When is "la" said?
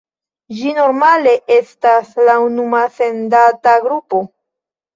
2.31-2.39